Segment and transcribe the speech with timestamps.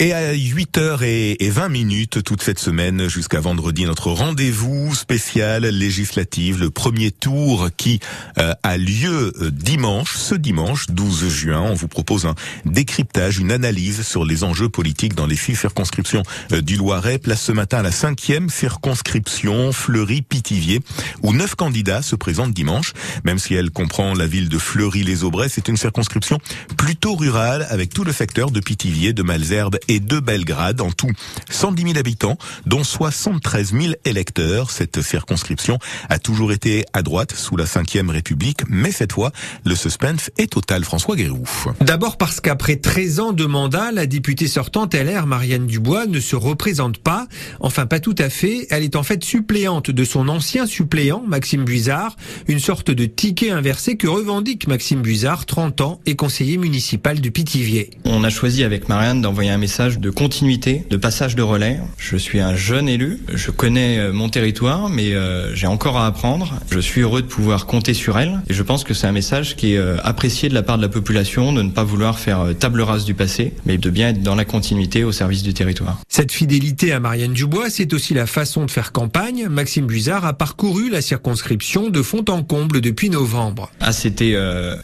[0.00, 7.10] Et à 8h20 minutes toute cette semaine jusqu'à vendredi, notre rendez-vous spécial législatif, le premier
[7.10, 7.98] tour qui
[8.38, 11.62] euh, a lieu euh, dimanche, ce dimanche 12 juin.
[11.62, 16.22] On vous propose un décryptage, une analyse sur les enjeux politiques dans les six circonscriptions
[16.52, 17.18] euh, du Loiret.
[17.18, 20.78] Place ce matin à la cinquième circonscription, Fleury-Pithiviers,
[21.22, 22.92] où neuf candidats se présentent dimanche.
[23.24, 26.38] Même si elle comprend la ville de Fleury-les-Aubrais, c'est une circonscription
[26.76, 30.80] plutôt rurale avec tout le secteur de Pithiviers, de Malzerbe et de Belgrade.
[30.80, 31.10] En tout,
[31.50, 34.70] 110 000 habitants, dont 73 000 électeurs.
[34.70, 35.78] Cette circonscription
[36.08, 39.32] a toujours été à droite sous la Ve République, mais cette fois,
[39.64, 40.84] le suspense est total.
[40.84, 41.44] François Guéroux.
[41.80, 46.36] D'abord parce qu'après 13 ans de mandat, la députée sortante LR, Marianne Dubois, ne se
[46.36, 47.26] représente pas.
[47.60, 48.66] Enfin, pas tout à fait.
[48.70, 52.16] Elle est en fait suppléante de son ancien suppléant, Maxime Buizard,
[52.46, 57.28] une sorte de ticket inversé que revendique Maxime Buizard, 30 ans, et conseiller municipal de
[57.28, 57.90] Pithiviers.
[58.04, 61.78] On a choisi avec Marianne d'envoyer un message de continuité, de passage de relais.
[61.98, 66.06] Je suis un jeune élu, je connais euh, mon territoire, mais euh, j'ai encore à
[66.06, 66.54] apprendre.
[66.72, 69.54] Je suis heureux de pouvoir compter sur elle, et je pense que c'est un message
[69.54, 72.46] qui est euh, apprécié de la part de la population, de ne pas vouloir faire
[72.58, 76.00] table rase du passé, mais de bien être dans la continuité au service du territoire.
[76.08, 79.46] Cette fidélité à Marianne Dubois, c'est aussi la façon de faire campagne.
[79.48, 83.70] Maxime Buzard a parcouru la circonscription de fond en comble depuis novembre.
[83.78, 84.36] Ah, c'était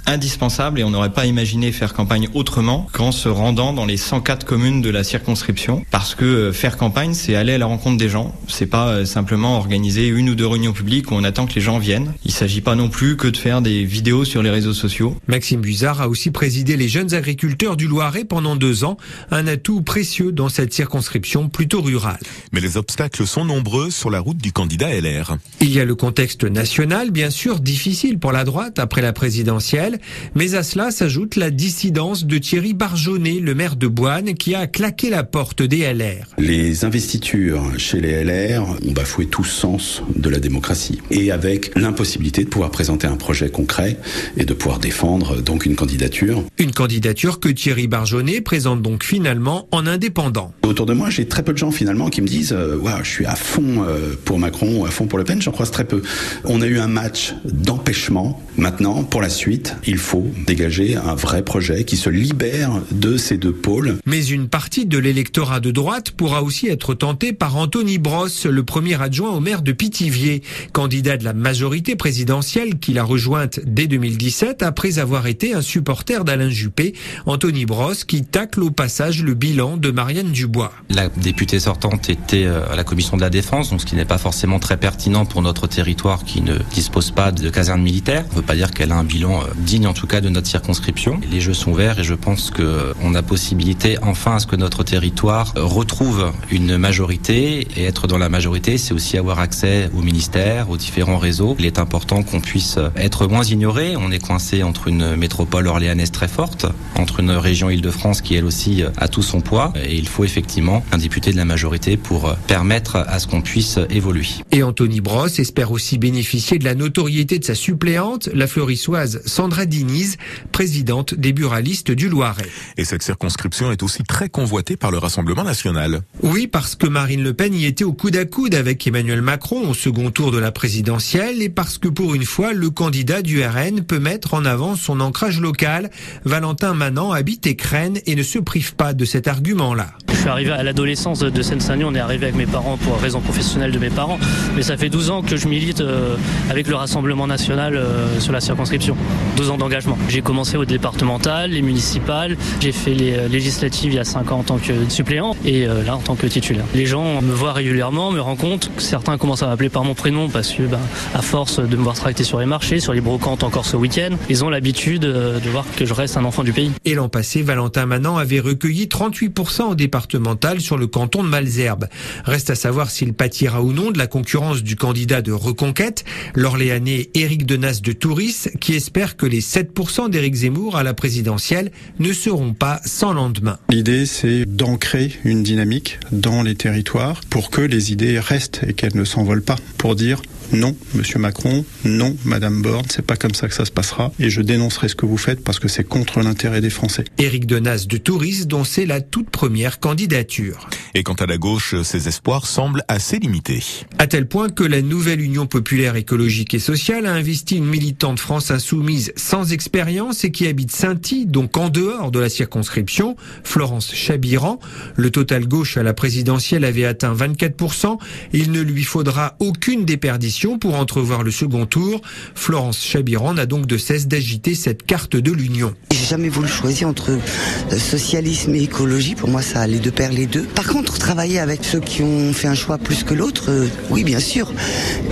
[0.06, 4.44] indispensable et on n'aurait pas imaginé faire campagne autrement qu'en se rendant dans les 104
[4.44, 8.08] communes de la circonscription parce que euh, faire campagne, c'est aller à la rencontre des
[8.08, 8.34] gens.
[8.48, 11.62] C'est pas euh, simplement organiser une ou deux réunions publiques où on attend que les
[11.62, 12.12] gens viennent.
[12.24, 15.16] Il s'agit pas non plus que de faire des vidéos sur les réseaux sociaux.
[15.26, 18.98] Maxime Buzard a aussi présidé les jeunes agriculteurs du Loiret pendant deux ans,
[19.30, 22.20] un atout précieux dans cette circonscription plutôt rurale.
[22.52, 25.38] Mais les obstacles sont nombreux sur la route du candidat LR.
[25.60, 29.98] Il y a le contexte national, bien sûr, difficile pour la droite après la présidentielle,
[30.34, 34.66] mais à cela s'ajoute la dissidence de Thierry Barjonnet, le maire de Boine, qui a
[34.74, 36.26] claqué la porte des LR.
[36.36, 42.42] Les investitures chez les LR ont bafoué tout sens de la démocratie et avec l'impossibilité
[42.42, 43.96] de pouvoir présenter un projet concret
[44.36, 46.42] et de pouvoir défendre donc une candidature.
[46.58, 50.52] Une candidature que Thierry Barjonnet présente donc finalement en indépendant.
[50.64, 53.26] Autour de moi, j'ai très peu de gens finalement qui me disent euh, je suis
[53.26, 56.02] à fond euh, pour Macron ou à fond pour Le Pen, j'en croise très peu.
[56.42, 58.42] On a eu un match d'empêchement.
[58.56, 63.36] Maintenant, pour la suite, il faut dégager un vrai projet qui se libère de ces
[63.36, 63.98] deux pôles.
[64.04, 68.62] Mais une partie de l'électorat de droite pourra aussi être tenté par Anthony Brosse, le
[68.62, 70.42] premier adjoint au maire de Pithiviers,
[70.72, 76.24] candidat de la majorité présidentielle qu'il a rejointe dès 2017 après avoir été un supporter
[76.24, 76.94] d'Alain Juppé.
[77.26, 80.72] Anthony Brosse qui tacle au passage le bilan de Marianne Dubois.
[80.88, 84.04] La députée sortante était euh, à la commission de la défense, donc ce qui n'est
[84.04, 88.24] pas forcément très pertinent pour notre territoire qui ne dispose pas de caserne militaire.
[88.28, 90.28] On ne veut pas dire qu'elle a un bilan euh, digne en tout cas de
[90.28, 91.20] notre circonscription.
[91.28, 94.84] Les jeux sont verts et je pense qu'on a possibilité enfin à ce que notre
[94.84, 97.66] territoire retrouve une majorité.
[97.76, 101.56] Et être dans la majorité, c'est aussi avoir accès au ministère, aux différents réseaux.
[101.58, 103.96] Il est important qu'on puisse être moins ignoré.
[103.96, 106.66] On est coincé entre une métropole orléanaise très forte,
[106.96, 109.72] entre une région Île-de-France qui elle aussi a tout son poids.
[109.82, 113.78] Et il faut effectivement un député de la majorité pour permettre à ce qu'on puisse
[113.88, 114.26] évoluer.
[114.52, 119.64] Et Anthony Brosse espère aussi bénéficier de la notoriété de sa suppléante, la fleurissoise Sandra
[119.64, 120.18] Diniz,
[120.52, 122.44] présidente des buralistes du Loiret.
[122.76, 126.00] Et cette circonscription est aussi très convoité par le Rassemblement national.
[126.24, 129.68] Oui, parce que Marine Le Pen y était au coude à coude avec Emmanuel Macron
[129.68, 133.44] au second tour de la présidentielle et parce que pour une fois, le candidat du
[133.44, 135.88] RN peut mettre en avant son ancrage local.
[136.24, 139.94] Valentin Manant habite Écrenne et ne se prive pas de cet argument-là.
[140.08, 143.20] Je suis arrivé à l'adolescence de Seine-Saint-Denis, on est arrivé avec mes parents pour raison
[143.20, 144.18] professionnelle de mes parents,
[144.56, 146.16] mais ça fait 12 ans que je milite euh,
[146.48, 148.96] avec le Rassemblement national euh, sur la circonscription.
[149.36, 149.98] 12 ans d'engagement.
[150.08, 154.23] J'ai commencé au départemental, les municipales, j'ai fait les euh, législatives il y a 5
[154.32, 156.64] ans en tant que suppléant et là en tant que titulaire.
[156.74, 160.28] Les gens me voient régulièrement, me rendent compte, certains commencent à m'appeler par mon prénom
[160.28, 160.80] parce que ben,
[161.14, 164.16] à force de me voir tracter sur les marchés, sur les brocantes encore ce week-end,
[164.28, 166.70] ils ont l'habitude de voir que je reste un enfant du pays.
[166.84, 171.86] Et l'an passé, Valentin Manant avait recueilli 38% au départemental sur le canton de Malzerbe.
[172.24, 176.04] Reste à savoir s'il pâtira ou non de la concurrence du candidat de Reconquête,
[176.34, 181.70] l'Orléanais Éric Denas de Touris, qui espère que les 7% d'Éric Zemmour à la présidentielle
[181.98, 183.58] ne seront pas sans lendemain.
[183.70, 188.96] L'idée, c'est d'ancrer une dynamique dans les territoires pour que les idées restent et qu'elles
[188.96, 189.56] ne s'envolent pas.
[189.76, 190.22] Pour dire
[190.54, 194.12] non, Monsieur Macron, non, Madame Borne, c'est pas comme ça que ça se passera.
[194.20, 197.04] Et je dénoncerai ce que vous faites parce que c'est contre l'intérêt des Français.
[197.18, 200.68] Éric Denas de Touris, dont c'est la toute première candidature.
[200.94, 203.64] Et quant à la gauche, ses espoirs semblent assez limités.
[203.98, 208.20] À tel point que la nouvelle Union populaire écologique et sociale a investi une militante
[208.20, 213.92] France insoumise sans expérience et qui habite Saint-Y, donc en dehors de la circonscription, Florence
[213.92, 214.60] Chabiran.
[214.94, 217.98] Le total gauche à la présidentielle avait atteint 24%.
[218.32, 222.02] Il ne lui faudra aucune déperdition pour entrevoir le second tour.
[222.34, 225.74] Florence Chabiran n'a donc de cesse d'agiter cette carte de l'Union.
[225.90, 229.14] J'ai jamais voulu choisir entre euh, socialisme et écologie.
[229.14, 230.42] Pour moi, ça allait de pair les deux.
[230.42, 234.04] Par contre, travailler avec ceux qui ont fait un choix plus que l'autre, euh, oui,
[234.04, 234.52] bien sûr.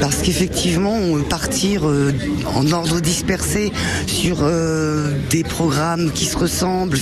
[0.01, 0.99] Parce qu'effectivement,
[1.31, 2.13] partir euh,
[2.55, 3.73] en ordre dispersé
[4.07, 4.45] sur
[5.31, 6.99] des programmes qui se ressemblent,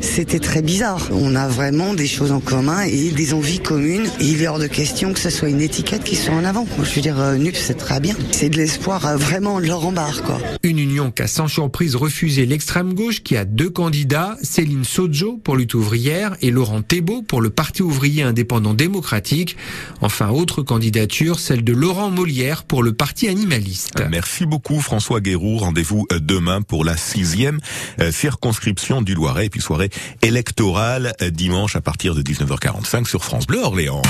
[0.00, 1.08] c'était très bizarre.
[1.12, 4.06] On a vraiment des choses en commun et des envies communes.
[4.20, 6.66] Il est hors de question que ce soit une étiquette qui soit en avant.
[6.82, 7.16] Je veux dire,
[7.56, 8.14] c'est très bien.
[8.32, 10.38] C'est de l'espoir euh, vraiment de Laurent Barre, quoi.
[10.62, 15.38] Une union qui a sans surprise refusé l'extrême gauche qui a deux candidats, Céline Sojo
[15.42, 19.56] pour Lutte ouvrière et Laurent Thébault pour le Parti ouvrier indépendant démocratique.
[20.00, 24.02] Enfin, autre candidature, celle de Laurent Molière pour le Parti animaliste.
[24.10, 25.58] Merci beaucoup François Guérou.
[25.58, 27.58] Rendez-vous euh, demain pour la sixième
[28.00, 29.90] euh, circonscription du Loiret et puis soirée
[30.22, 34.02] électorale dimanche à partir de 19h45 sur France Bleu Orléans.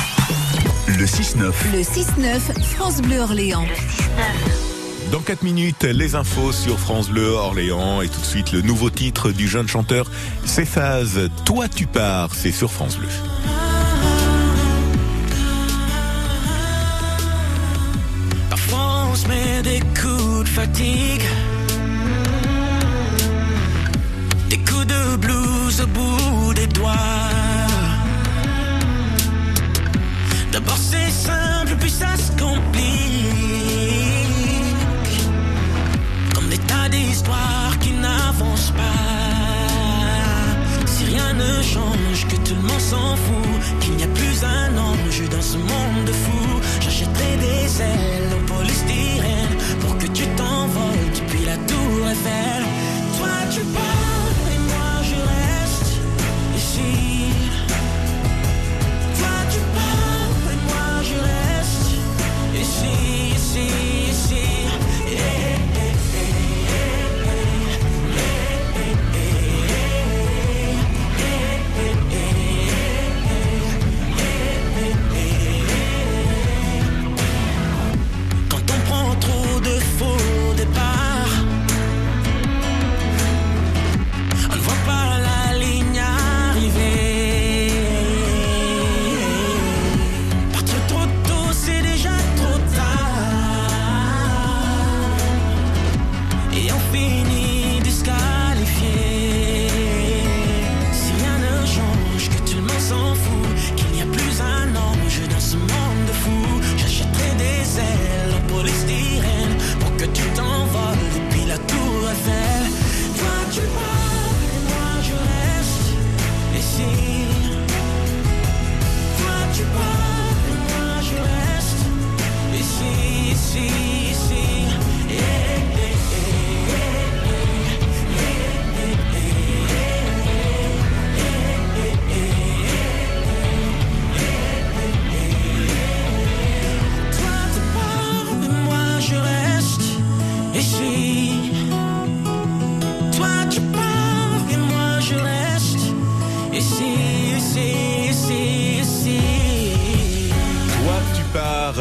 [0.89, 1.53] Le 6-9.
[1.73, 3.67] Le 6-9, France Bleu Orléans.
[5.11, 8.89] Dans 4 minutes, les infos sur France Bleu Orléans et tout de suite le nouveau
[8.89, 10.09] titre du jeune chanteur
[10.45, 11.29] Céphase.
[11.45, 13.09] Toi tu pars, c'est sur France Bleu.
[18.49, 21.23] Parfois on se met des coups de fatigue.
[24.49, 27.46] Des coups de blues au bout des doigts.
[30.75, 32.17] C'est simple, puis ça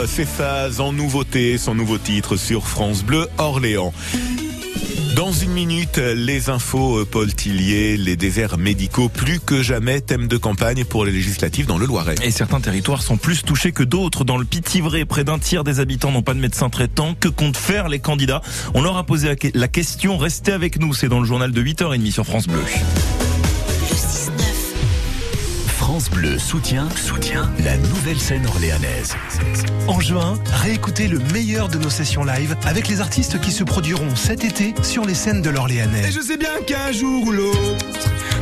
[0.06, 3.94] pars, Céphase en nouveauté, son nouveau titre sur France Bleu Orléans.
[5.16, 10.28] Dans une minute, les infos, euh, Paul Tillier, les déserts médicaux, plus que jamais thème
[10.28, 12.16] de campagne pour les législatives dans le Loiret.
[12.22, 14.26] Et certains territoires sont plus touchés que d'autres.
[14.26, 17.16] Dans le Pithivré, près d'un tiers des habitants n'ont pas de médecin traitant.
[17.18, 18.42] Que comptent faire les candidats?
[18.74, 20.18] On leur a posé la question.
[20.18, 22.62] Restez avec nous, c'est dans le journal de 8h30 sur France Bleu.
[26.16, 26.36] Le 6-9.
[26.36, 29.16] France Bleu soutient, soutient la nouvelle scène orléanaise.
[29.88, 34.16] En juin, réécoutez le meilleur de nos sessions live avec les artistes qui se produiront
[34.16, 36.12] cet été sur les scènes de l'Orléanais.
[36.12, 37.60] je sais bien qu'un jour ou l'autre,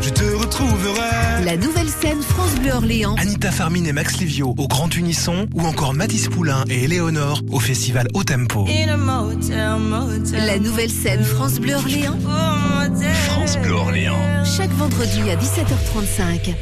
[0.01, 1.45] je te retrouverai.
[1.45, 3.15] La nouvelle scène France Bleu Orléans.
[3.17, 7.59] Anita Farmine et Max Livio au Grand Unisson ou encore Mathis Poulain et Éléonore au
[7.59, 8.67] festival Au Tempo.
[10.33, 12.19] La nouvelle scène France Bleu Orléans.
[13.25, 14.45] France Bleu Orléans.
[14.45, 16.53] Chaque vendredi à 17h35.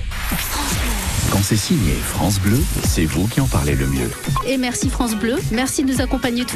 [1.32, 4.12] Quand c'est signé France Bleu, c'est vous qui en parlez le mieux.
[4.46, 6.50] Et merci France Bleu, merci de nous accompagner tous